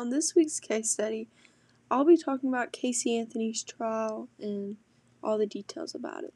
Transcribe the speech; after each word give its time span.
on 0.00 0.08
this 0.08 0.34
week's 0.34 0.58
case 0.58 0.90
study, 0.90 1.28
I'll 1.90 2.06
be 2.06 2.16
talking 2.16 2.48
about 2.48 2.72
Casey 2.72 3.18
Anthony's 3.18 3.62
trial 3.62 4.28
and 4.40 4.78
all 5.22 5.36
the 5.36 5.46
details 5.46 5.94
about 5.94 6.24
it. 6.24 6.32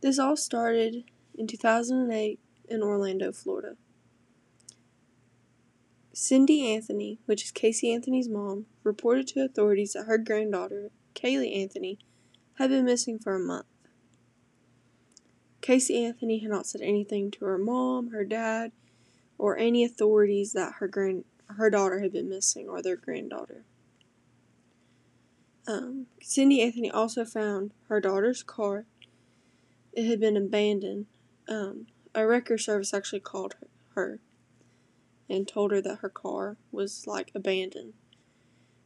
This 0.00 0.18
all 0.18 0.36
started 0.36 1.04
in 1.38 1.46
2008 1.46 2.40
in 2.68 2.82
Orlando, 2.82 3.30
Florida. 3.30 3.76
Cindy 6.12 6.74
Anthony, 6.74 7.20
which 7.26 7.44
is 7.44 7.52
Casey 7.52 7.94
Anthony's 7.94 8.28
mom, 8.28 8.66
reported 8.82 9.28
to 9.28 9.44
authorities 9.44 9.92
that 9.92 10.06
her 10.06 10.18
granddaughter, 10.18 10.90
Caylee 11.14 11.56
Anthony, 11.62 12.00
had 12.54 12.70
been 12.70 12.84
missing 12.84 13.20
for 13.20 13.36
a 13.36 13.38
month. 13.38 13.66
Casey 15.60 16.04
Anthony 16.04 16.40
had 16.40 16.50
not 16.50 16.66
said 16.66 16.80
anything 16.80 17.30
to 17.30 17.44
her 17.44 17.58
mom, 17.58 18.10
her 18.10 18.24
dad, 18.24 18.72
or 19.38 19.56
any 19.56 19.84
authorities 19.84 20.52
that 20.54 20.74
her 20.80 20.88
grand 20.88 21.24
her 21.56 21.70
daughter 21.70 22.00
had 22.00 22.12
been 22.12 22.28
missing 22.28 22.68
or 22.68 22.82
their 22.82 22.96
granddaughter. 22.96 23.64
Um, 25.66 26.06
Cindy 26.22 26.62
Anthony 26.62 26.90
also 26.90 27.24
found 27.24 27.72
her 27.88 28.00
daughter's 28.00 28.42
car. 28.42 28.86
It 29.92 30.06
had 30.06 30.20
been 30.20 30.36
abandoned. 30.36 31.06
Um, 31.48 31.86
a 32.14 32.26
wrecker 32.26 32.58
service 32.58 32.92
actually 32.92 33.20
called 33.20 33.54
her 33.94 34.20
and 35.28 35.46
told 35.46 35.70
her 35.70 35.80
that 35.80 36.00
her 36.00 36.08
car 36.08 36.56
was 36.72 37.06
like 37.06 37.30
abandoned. 37.34 37.94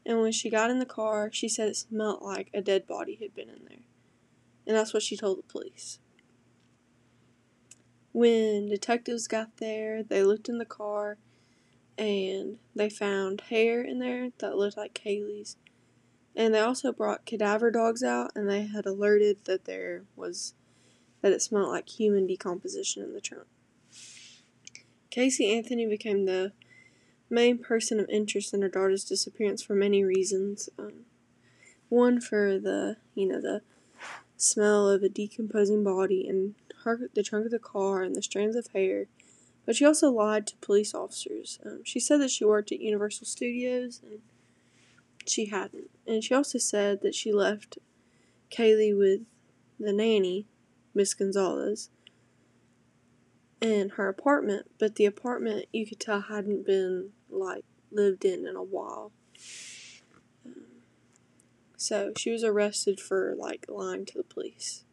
And 0.04 0.20
when 0.20 0.32
she 0.32 0.50
got 0.50 0.70
in 0.70 0.78
the 0.78 0.86
car, 0.86 1.30
she 1.32 1.48
said 1.48 1.68
it 1.68 1.76
smelled 1.76 2.22
like 2.22 2.50
a 2.52 2.60
dead 2.60 2.86
body 2.86 3.18
had 3.20 3.34
been 3.34 3.48
in 3.48 3.64
there. 3.66 3.78
And 4.66 4.76
that's 4.76 4.92
what 4.92 5.02
she 5.02 5.16
told 5.16 5.38
the 5.38 5.42
police. 5.42 5.98
When 8.12 8.68
detectives 8.68 9.26
got 9.26 9.56
there, 9.56 10.02
they 10.02 10.22
looked 10.22 10.48
in 10.48 10.58
the 10.58 10.64
car 10.64 11.16
and 11.96 12.58
they 12.74 12.90
found 12.90 13.42
hair 13.42 13.82
in 13.82 13.98
there 13.98 14.30
that 14.38 14.56
looked 14.56 14.76
like 14.76 14.94
Caylee's. 14.94 15.56
And 16.36 16.52
they 16.52 16.60
also 16.60 16.92
brought 16.92 17.26
cadaver 17.26 17.70
dogs 17.70 18.02
out 18.02 18.32
and 18.34 18.50
they 18.50 18.66
had 18.66 18.86
alerted 18.86 19.44
that 19.44 19.66
there 19.66 20.02
was 20.16 20.54
that 21.22 21.32
it 21.32 21.40
smelled 21.40 21.70
like 21.70 21.88
human 21.88 22.26
decomposition 22.26 23.02
in 23.02 23.14
the 23.14 23.20
trunk. 23.20 23.46
Casey 25.10 25.56
Anthony 25.56 25.86
became 25.86 26.26
the 26.26 26.52
main 27.30 27.58
person 27.58 28.00
of 28.00 28.08
interest 28.08 28.52
in 28.52 28.62
her 28.62 28.68
daughter's 28.68 29.04
disappearance 29.04 29.62
for 29.62 29.74
many 29.74 30.04
reasons. 30.04 30.68
Um, 30.78 31.06
one 31.88 32.20
for 32.20 32.58
the 32.58 32.96
you 33.14 33.26
know 33.26 33.40
the 33.40 33.62
smell 34.36 34.88
of 34.88 35.02
a 35.02 35.08
decomposing 35.08 35.84
body 35.84 36.28
and 36.28 36.56
her, 36.82 37.08
the 37.14 37.22
trunk 37.22 37.46
of 37.46 37.52
the 37.52 37.58
car 37.58 38.02
and 38.02 38.14
the 38.14 38.22
strands 38.22 38.56
of 38.56 38.66
hair. 38.74 39.06
But 39.66 39.76
she 39.76 39.84
also 39.84 40.10
lied 40.10 40.46
to 40.48 40.56
police 40.56 40.94
officers. 40.94 41.58
Um, 41.64 41.80
she 41.84 41.98
said 41.98 42.20
that 42.20 42.30
she 42.30 42.44
worked 42.44 42.72
at 42.72 42.80
Universal 42.80 43.26
Studios 43.26 44.00
and 44.02 44.20
she 45.26 45.46
hadn't. 45.46 45.90
And 46.06 46.22
she 46.22 46.34
also 46.34 46.58
said 46.58 47.00
that 47.02 47.14
she 47.14 47.32
left 47.32 47.78
Caylee 48.50 48.96
with 48.96 49.22
the 49.80 49.92
nanny, 49.92 50.46
Miss 50.94 51.14
Gonzalez, 51.14 51.90
in 53.60 53.90
her 53.90 54.08
apartment, 54.08 54.70
but 54.78 54.96
the 54.96 55.06
apartment 55.06 55.66
you 55.72 55.86
could 55.86 56.00
tell 56.00 56.20
hadn't 56.20 56.66
been 56.66 57.10
like 57.30 57.64
lived 57.90 58.24
in 58.24 58.46
in 58.46 58.56
a 58.56 58.62
while. 58.62 59.12
Um, 60.44 60.66
so 61.76 62.12
she 62.16 62.30
was 62.30 62.44
arrested 62.44 63.00
for 63.00 63.34
like 63.38 63.64
lying 63.68 64.04
to 64.06 64.18
the 64.18 64.24
police. 64.24 64.84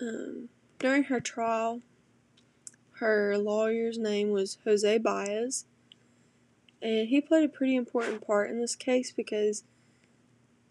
Um, 0.00 0.48
during 0.78 1.04
her 1.04 1.20
trial, 1.20 1.82
her 2.92 3.36
lawyer's 3.36 3.98
name 3.98 4.30
was 4.30 4.58
Jose 4.64 4.98
Baez, 4.98 5.66
and 6.80 7.08
he 7.08 7.20
played 7.20 7.44
a 7.44 7.52
pretty 7.52 7.76
important 7.76 8.26
part 8.26 8.50
in 8.50 8.60
this 8.60 8.74
case 8.74 9.12
because 9.12 9.64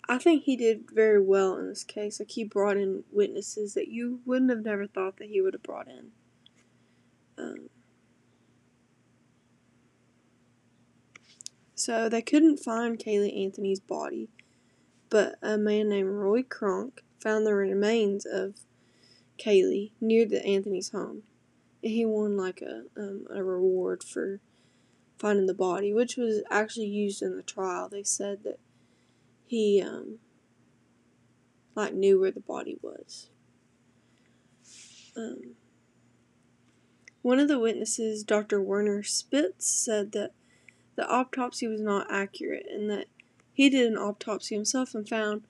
I 0.07 0.17
think 0.17 0.43
he 0.43 0.55
did 0.55 0.89
very 0.91 1.21
well 1.21 1.55
in 1.57 1.67
this 1.67 1.83
case. 1.83 2.19
Like 2.19 2.31
he 2.31 2.43
brought 2.43 2.77
in 2.77 3.03
witnesses 3.11 3.75
that 3.75 3.89
you 3.89 4.21
wouldn't 4.25 4.49
have 4.49 4.65
never 4.65 4.87
thought 4.87 5.17
that 5.17 5.29
he 5.29 5.41
would 5.41 5.53
have 5.53 5.61
brought 5.61 5.87
in. 5.87 6.11
Um, 7.37 7.69
so 11.75 12.09
they 12.09 12.23
couldn't 12.23 12.57
find 12.57 12.97
Caylee 12.97 13.45
Anthony's 13.45 13.79
body, 13.79 14.29
but 15.11 15.35
a 15.43 15.57
man 15.59 15.89
named 15.89 16.09
Roy 16.09 16.41
Kronk 16.41 17.03
found 17.19 17.45
the 17.45 17.53
remains 17.53 18.25
of 18.25 18.55
Caylee 19.39 19.91
near 20.01 20.25
the 20.25 20.45
Anthony's 20.45 20.89
home, 20.89 21.23
and 21.83 21.91
he 21.91 22.05
won 22.05 22.37
like 22.37 22.61
a 22.61 22.83
um, 22.97 23.25
a 23.33 23.43
reward 23.43 24.03
for 24.03 24.39
finding 25.17 25.47
the 25.47 25.53
body, 25.53 25.93
which 25.93 26.17
was 26.17 26.43
actually 26.51 26.87
used 26.87 27.21
in 27.21 27.35
the 27.35 27.43
trial. 27.43 27.89
They 27.89 28.03
said 28.03 28.43
that 28.43 28.59
he 29.47 29.81
um 29.81 30.19
like 31.75 31.93
knew 31.93 32.19
where 32.19 32.31
the 32.31 32.39
body 32.39 32.77
was. 32.81 33.29
Um, 35.15 35.55
one 37.21 37.39
of 37.39 37.47
the 37.47 37.59
witnesses, 37.59 38.23
Dr. 38.23 38.61
Werner 38.61 39.03
Spitz, 39.03 39.65
said 39.67 40.13
that 40.13 40.31
the 40.95 41.09
autopsy 41.09 41.67
was 41.67 41.81
not 41.81 42.11
accurate 42.11 42.65
and 42.71 42.89
that 42.89 43.07
he 43.53 43.69
did 43.69 43.91
an 43.91 43.97
autopsy 43.97 44.55
himself 44.55 44.95
and 44.95 45.07
found 45.07 45.43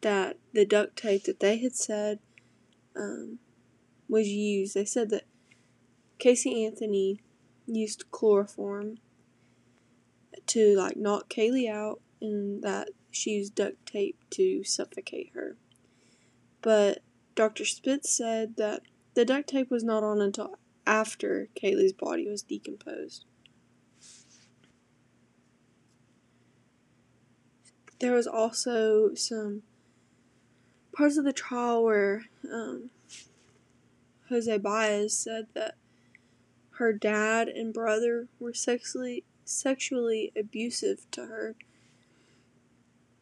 that 0.00 0.36
the 0.52 0.64
duct 0.64 0.96
tape 0.96 1.24
that 1.24 1.40
they 1.40 1.58
had 1.58 1.74
said 1.74 2.18
um, 2.96 3.38
was 4.08 4.28
used. 4.28 4.74
They 4.74 4.84
said 4.84 5.10
that 5.10 5.24
Casey 6.18 6.64
Anthony 6.64 7.20
used 7.66 8.10
chloroform 8.10 8.98
to 10.46 10.76
like 10.76 10.96
knock 10.96 11.28
Caylee 11.28 11.70
out 11.70 12.00
and 12.20 12.62
that 12.62 12.90
she 13.10 13.30
used 13.30 13.54
duct 13.54 13.86
tape 13.86 14.18
to 14.30 14.64
suffocate 14.64 15.30
her. 15.34 15.56
But 16.60 17.00
Dr. 17.34 17.64
Spitz 17.64 18.10
said 18.10 18.56
that 18.56 18.82
the 19.14 19.24
duct 19.24 19.48
tape 19.48 19.70
was 19.70 19.84
not 19.84 20.02
on 20.02 20.20
until 20.20 20.56
after 20.86 21.48
Caylee's 21.54 21.92
body 21.92 22.28
was 22.28 22.42
decomposed. 22.42 23.24
There 28.00 28.12
was 28.12 28.26
also 28.26 29.14
some 29.14 29.62
parts 30.94 31.16
of 31.16 31.24
the 31.24 31.32
trial 31.32 31.82
where 31.84 32.24
um, 32.52 32.90
Jose 34.28 34.58
Baez 34.58 35.16
said 35.16 35.46
that 35.54 35.76
her 36.72 36.92
dad 36.92 37.48
and 37.48 37.72
brother 37.72 38.28
were 38.40 38.54
sexually 38.54 39.24
sexually 39.44 40.32
abusive 40.36 41.06
to 41.10 41.26
her. 41.26 41.54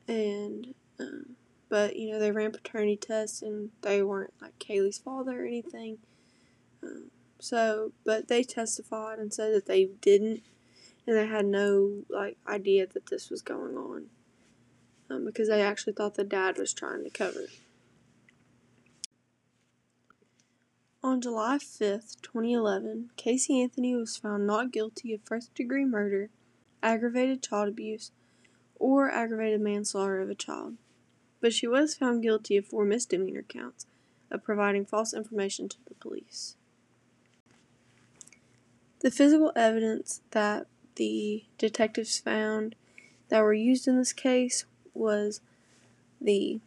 And 0.07 0.75
um, 0.99 1.37
but 1.69 1.97
you 1.97 2.13
know 2.13 2.19
they 2.19 2.31
ran 2.31 2.53
paternity 2.53 2.97
tests 2.97 3.43
and 3.43 3.71
they 3.83 4.03
weren't 4.03 4.35
like 4.41 4.59
Caylee's 4.59 4.99
father 4.99 5.43
or 5.43 5.47
anything. 5.47 5.99
Um, 6.83 7.11
so, 7.39 7.93
but 8.05 8.29
they 8.29 8.43
testified 8.43 9.19
and 9.19 9.33
said 9.33 9.55
that 9.55 9.67
they 9.67 9.87
didn't, 10.01 10.43
and 11.07 11.17
they 11.17 11.27
had 11.27 11.47
no 11.47 12.03
like 12.11 12.37
idea 12.47 12.87
that 12.87 13.07
this 13.07 13.31
was 13.31 13.41
going 13.43 13.77
on, 13.77 14.07
because 15.19 15.51
I 15.51 15.61
actually 15.61 15.95
thought 15.95 16.15
the 16.15 16.25
dad 16.25 16.59
was 16.59 16.73
trying 16.73 17.05
to 17.05 17.11
cover. 17.11 17.47
On 21.03 21.21
July 21.21 21.57
5th, 21.57 22.21
2011, 22.21 23.11
Casey 23.17 23.63
Anthony 23.63 23.97
was 23.97 24.19
found 24.19 24.47
not 24.47 24.71
guilty 24.71 25.15
of 25.15 25.23
first 25.25 25.55
degree 25.55 25.85
murder, 25.85 26.29
aggravated 26.83 27.43
child 27.43 27.69
abuse, 27.69 28.13
or 28.77 29.11
aggravated 29.11 29.61
manslaughter 29.61 30.21
of 30.21 30.29
a 30.29 30.35
child, 30.35 30.77
but 31.41 31.55
she 31.55 31.67
was 31.67 31.95
found 31.95 32.23
guilty 32.23 32.57
of 32.59 32.67
four 32.67 32.85
misdemeanor 32.85 33.43
counts 33.43 33.87
of 34.31 34.45
providing 34.45 34.85
false 34.85 35.15
information 35.15 35.69
to 35.69 35.79
the 35.87 35.95
police. 35.95 36.57
The 39.01 39.11
physical 39.11 39.53
evidence 39.57 40.21
that 40.33 40.67
the 40.97 41.45
detectives 41.57 42.19
found 42.19 42.77
that 43.31 43.43
were 43.43 43.55
used 43.55 43.89
in 43.89 43.97
this 43.97 44.13
case 44.13 44.67
was 44.95 45.41
the 46.21 46.61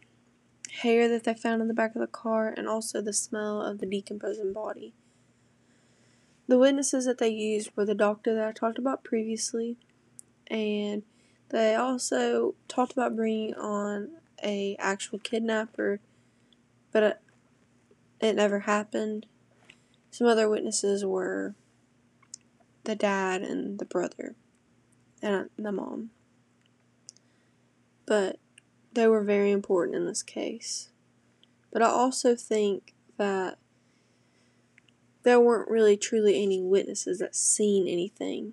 hair 0.82 1.08
that 1.08 1.24
they 1.24 1.34
found 1.34 1.62
in 1.62 1.68
the 1.68 1.74
back 1.74 1.94
of 1.94 2.00
the 2.00 2.06
car 2.06 2.52
and 2.56 2.68
also 2.68 3.00
the 3.00 3.12
smell 3.12 3.62
of 3.62 3.78
the 3.78 3.86
decomposing 3.86 4.52
body. 4.52 4.92
The 6.46 6.58
witnesses 6.58 7.06
that 7.06 7.18
they 7.18 7.28
used 7.28 7.70
were 7.74 7.84
the 7.84 7.94
doctor 7.94 8.34
that 8.34 8.48
I 8.48 8.52
talked 8.52 8.78
about 8.78 9.04
previously 9.04 9.76
and 10.48 11.02
they 11.50 11.74
also 11.74 12.54
talked 12.68 12.92
about 12.92 13.16
bringing 13.16 13.54
on 13.54 14.10
a 14.42 14.76
actual 14.78 15.18
kidnapper, 15.18 16.00
but 16.92 17.20
it, 18.20 18.34
never 18.34 18.60
happened. 18.60 19.26
Some 20.10 20.26
other 20.26 20.48
witnesses 20.48 21.04
were 21.04 21.54
the 22.84 22.94
dad 22.94 23.42
and 23.42 23.78
the 23.78 23.84
brother 23.84 24.34
and 25.22 25.34
uh, 25.34 25.44
the 25.56 25.72
mom. 25.72 26.10
But 28.06 28.38
they 28.92 29.06
were 29.06 29.22
very 29.22 29.50
important 29.50 29.96
in 29.96 30.06
this 30.06 30.22
case. 30.22 30.90
But 31.72 31.82
I 31.82 31.86
also 31.86 32.36
think 32.36 32.94
that 33.16 33.58
there 35.24 35.40
weren't 35.40 35.70
really 35.70 35.96
truly 35.96 36.42
any 36.42 36.60
witnesses 36.60 37.18
that 37.18 37.34
seen 37.34 37.88
anything. 37.88 38.52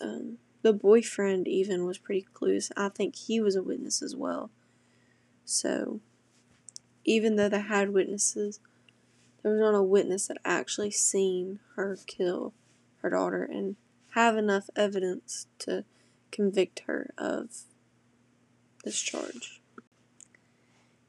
Um, 0.00 0.38
the 0.62 0.72
boyfriend 0.72 1.48
even 1.48 1.84
was 1.84 1.98
pretty 1.98 2.26
clueless. 2.34 2.70
I 2.76 2.90
think 2.90 3.16
he 3.16 3.40
was 3.40 3.56
a 3.56 3.62
witness 3.62 4.02
as 4.02 4.14
well. 4.14 4.50
So, 5.44 6.00
even 7.04 7.36
though 7.36 7.48
they 7.48 7.60
had 7.60 7.90
witnesses, 7.90 8.60
there 9.42 9.52
was 9.52 9.60
not 9.60 9.74
a 9.74 9.82
witness 9.82 10.26
that 10.26 10.38
actually 10.44 10.90
seen 10.90 11.60
her 11.76 11.98
kill 12.06 12.52
her 13.00 13.10
daughter 13.10 13.44
and 13.44 13.76
have 14.14 14.36
enough 14.36 14.68
evidence 14.74 15.46
to 15.60 15.84
convict 16.30 16.80
her 16.86 17.10
of 17.16 17.50
this 18.86 19.02
charge. 19.02 19.60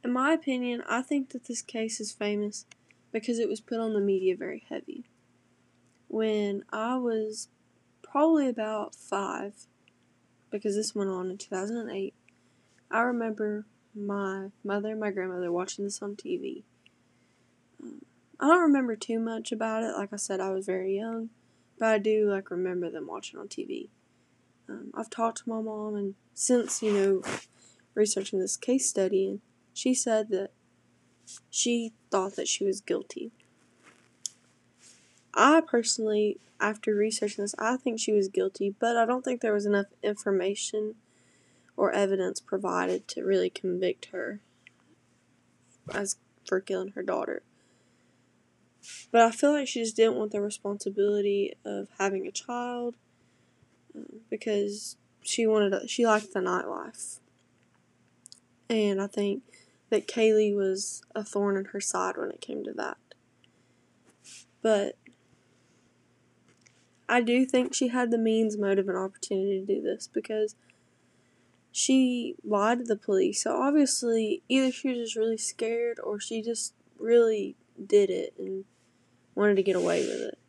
In 0.03 0.11
my 0.11 0.33
opinion, 0.33 0.83
I 0.89 1.01
think 1.03 1.29
that 1.29 1.45
this 1.45 1.61
case 1.61 1.99
is 1.99 2.11
famous 2.11 2.65
because 3.11 3.39
it 3.39 3.47
was 3.47 3.61
put 3.61 3.79
on 3.79 3.93
the 3.93 3.99
media 3.99 4.35
very 4.35 4.63
heavy. 4.67 5.05
When 6.07 6.63
I 6.71 6.97
was 6.97 7.49
probably 8.01 8.49
about 8.49 8.95
five, 8.95 9.53
because 10.49 10.75
this 10.75 10.95
went 10.95 11.11
on 11.11 11.29
in 11.29 11.37
2008, 11.37 12.13
I 12.89 12.99
remember 13.01 13.65
my 13.93 14.47
mother 14.63 14.91
and 14.91 14.99
my 14.99 15.11
grandmother 15.11 15.51
watching 15.51 15.85
this 15.85 16.01
on 16.01 16.15
TV. 16.15 16.63
Um, 17.81 18.01
I 18.39 18.47
don't 18.47 18.61
remember 18.61 18.95
too 18.95 19.19
much 19.19 19.51
about 19.51 19.83
it. 19.83 19.95
Like 19.95 20.13
I 20.13 20.17
said, 20.17 20.39
I 20.39 20.49
was 20.49 20.65
very 20.65 20.95
young, 20.95 21.29
but 21.77 21.89
I 21.89 21.97
do 21.99 22.27
like 22.29 22.49
remember 22.49 22.89
them 22.89 23.05
watching 23.07 23.39
on 23.39 23.47
TV. 23.47 23.89
Um, 24.67 24.91
I've 24.95 25.09
talked 25.11 25.43
to 25.43 25.49
my 25.49 25.61
mom, 25.61 25.95
and 25.95 26.15
since 26.33 26.81
you 26.81 26.91
know 26.93 27.21
researching 27.97 28.39
this 28.39 28.55
case 28.55 28.87
study, 28.87 29.27
and 29.27 29.41
she 29.73 29.93
said 29.93 30.29
that 30.29 30.51
she 31.49 31.93
thought 32.09 32.35
that 32.35 32.47
she 32.47 32.63
was 32.63 32.79
guilty. 32.79 33.31
I 35.33 35.61
personally, 35.61 36.39
after 36.59 36.95
researching 36.95 37.43
this, 37.43 37.55
I 37.59 37.77
think 37.77 37.99
she 37.99 38.13
was 38.13 38.29
guilty, 38.29 38.73
but 38.79 38.95
I 38.95 39.05
don't 39.05 39.23
think 39.23 39.41
there 39.41 39.53
was 39.53 39.65
enough 39.65 39.87
information 40.01 40.95
or 41.75 41.91
evidence 41.91 42.39
provided 42.39 43.07
to 43.09 43.23
really 43.23 43.49
convict 43.49 44.05
her 44.07 44.39
as 45.93 46.17
for 46.47 46.59
killing 46.59 46.89
her 46.89 47.03
daughter. 47.03 47.43
But 49.11 49.21
I 49.21 49.31
feel 49.31 49.51
like 49.51 49.67
she 49.67 49.81
just 49.81 49.95
didn't 49.95 50.15
want 50.15 50.31
the 50.31 50.41
responsibility 50.41 51.53
of 51.65 51.89
having 51.99 52.25
a 52.25 52.31
child 52.31 52.95
um, 53.95 54.21
because 54.29 54.97
she 55.21 55.45
wanted 55.45 55.73
a, 55.73 55.87
she 55.87 56.05
liked 56.05 56.33
the 56.33 56.39
nightlife, 56.39 57.19
and 58.69 59.01
I 59.01 59.07
think 59.07 59.43
that 59.89 60.07
Caylee 60.07 60.55
was 60.55 61.01
a 61.15 61.23
thorn 61.23 61.57
in 61.57 61.65
her 61.65 61.79
side 61.79 62.17
when 62.17 62.31
it 62.31 62.41
came 62.41 62.63
to 62.63 62.73
that. 62.73 62.97
But 64.61 64.95
I 67.07 67.21
do 67.21 67.45
think 67.45 67.73
she 67.73 67.87
had 67.87 68.11
the 68.11 68.17
means, 68.17 68.57
motive, 68.57 68.89
and 68.89 68.97
opportunity 68.97 69.59
to 69.59 69.65
do 69.65 69.81
this 69.81 70.07
because 70.07 70.55
she 71.71 72.35
lied 72.43 72.79
to 72.79 72.83
the 72.83 72.97
police. 72.97 73.43
So 73.43 73.61
obviously, 73.61 74.43
either 74.49 74.71
she 74.71 74.89
was 74.89 74.97
just 74.97 75.15
really 75.15 75.37
scared 75.37 75.99
or 76.03 76.19
she 76.19 76.41
just 76.41 76.73
really 76.99 77.55
did 77.85 78.09
it 78.09 78.33
and 78.37 78.65
wanted 79.35 79.55
to 79.55 79.63
get 79.63 79.75
away 79.75 80.01
with 80.01 80.19
it. 80.19 80.39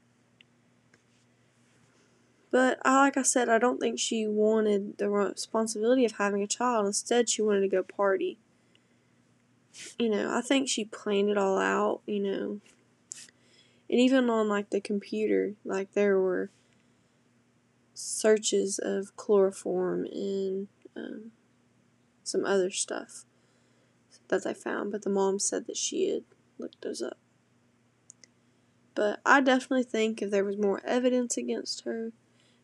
But 2.51 2.79
I, 2.85 3.01
like 3.01 3.17
I 3.17 3.23
said, 3.23 3.49
I 3.49 3.59
don't 3.59 3.79
think 3.79 3.99
she 3.99 4.27
wanted 4.27 4.99
the 4.99 5.11
responsibility 5.11 6.05
of 6.05 6.13
having 6.13 6.43
a 6.43 6.47
child. 6.47 6.87
Instead, 6.87 7.29
she 7.29 7.43
wanted 7.43 7.61
to 7.61 7.69
go 7.69 7.83
party 7.83 8.39
you 9.99 10.09
know, 10.09 10.35
I 10.35 10.41
think 10.41 10.69
she 10.69 10.85
planned 10.85 11.31
it 11.31 11.39
all 11.39 11.59
out, 11.59 12.01
you 12.07 12.21
know. 12.21 12.61
And 13.91 14.01
even 14.01 14.29
on 14.29 14.49
like 14.49 14.71
the 14.71 14.81
computer, 14.81 15.55
like 15.65 15.93
there 15.93 16.19
were 16.19 16.51
searches 17.95 18.79
of 18.83 19.17
chloroform 19.17 20.05
and 20.07 20.69
um, 20.97 21.33
some 22.23 22.45
other 22.45 22.71
stuff 22.71 23.25
that 24.29 24.45
they 24.45 24.55
found, 24.55 24.93
but 24.93 25.03
the 25.03 25.11
mom 25.11 25.39
said 25.39 25.67
that 25.67 25.77
she 25.77 26.11
had 26.11 26.25
looked 26.59 26.83
those 26.83 27.01
up. 27.01 27.17
But 28.95 29.21
I 29.25 29.41
definitely 29.41 29.85
think 29.85 30.21
if 30.21 30.31
there 30.31 30.45
was 30.45 30.59
more 30.59 30.83
evidence 30.85 31.37
against 31.37 31.85
her, 31.85 32.13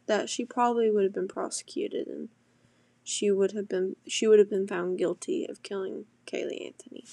that 0.06 0.28
she 0.28 0.44
probably 0.44 0.90
would 0.90 1.04
have 1.04 1.12
been 1.12 1.28
prosecuted 1.28 2.06
and 2.06 2.28
she 3.02 3.30
would 3.30 3.52
have 3.52 3.68
been 3.68 3.96
she 4.06 4.26
would 4.26 4.38
have 4.38 4.50
been 4.50 4.66
found 4.66 4.98
guilty 4.98 5.46
of 5.48 5.62
killing 5.62 6.06
Caylee 6.26 6.66
Anthony. 6.66 7.04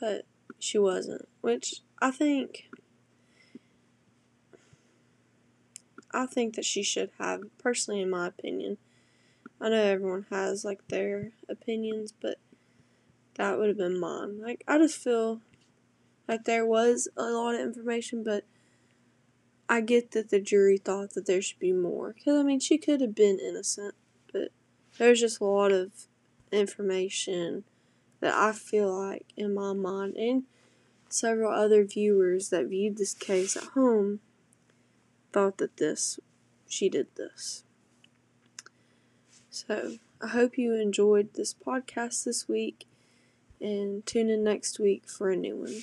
But 0.00 0.26
she 0.58 0.78
wasn't, 0.78 1.28
which 1.40 1.82
I 2.02 2.10
think 2.10 2.68
I 6.12 6.26
think 6.26 6.54
that 6.54 6.64
she 6.64 6.82
should 6.82 7.10
have, 7.18 7.42
personally 7.58 8.00
in 8.00 8.10
my 8.10 8.26
opinion. 8.26 8.78
I 9.60 9.68
know 9.68 9.82
everyone 9.82 10.26
has 10.30 10.64
like 10.64 10.86
their 10.88 11.32
opinions, 11.48 12.12
but 12.12 12.38
that 13.34 13.58
would 13.58 13.68
have 13.68 13.78
been 13.78 13.98
mine. 13.98 14.40
Like 14.40 14.64
I 14.66 14.78
just 14.78 14.98
feel 14.98 15.40
like 16.28 16.44
there 16.44 16.66
was 16.66 17.08
a 17.16 17.24
lot 17.24 17.54
of 17.54 17.60
information, 17.60 18.22
but 18.24 18.44
I 19.68 19.80
get 19.80 20.12
that 20.12 20.30
the 20.30 20.40
jury 20.40 20.78
thought 20.78 21.14
that 21.14 21.26
there 21.26 21.42
should 21.42 21.58
be 21.58 21.72
more. 21.72 22.14
Because, 22.14 22.38
I 22.38 22.42
mean, 22.42 22.60
she 22.60 22.78
could 22.78 23.00
have 23.00 23.14
been 23.14 23.38
innocent, 23.38 23.94
but 24.32 24.48
there's 24.98 25.20
just 25.20 25.40
a 25.40 25.44
lot 25.44 25.72
of 25.72 25.90
information 26.52 27.64
that 28.20 28.34
I 28.34 28.52
feel 28.52 28.94
like 28.94 29.26
in 29.36 29.54
my 29.54 29.72
mind 29.72 30.16
and 30.16 30.44
several 31.08 31.52
other 31.52 31.84
viewers 31.84 32.48
that 32.50 32.66
viewed 32.66 32.96
this 32.96 33.14
case 33.14 33.56
at 33.56 33.64
home 33.64 34.20
thought 35.32 35.58
that 35.58 35.76
this 35.76 36.18
she 36.68 36.88
did 36.88 37.06
this. 37.16 37.64
So 39.50 39.98
I 40.20 40.28
hope 40.28 40.58
you 40.58 40.74
enjoyed 40.74 41.34
this 41.34 41.54
podcast 41.54 42.24
this 42.24 42.48
week 42.48 42.86
and 43.60 44.04
tune 44.04 44.28
in 44.28 44.42
next 44.42 44.80
week 44.80 45.08
for 45.08 45.30
a 45.30 45.36
new 45.36 45.56
one. 45.56 45.82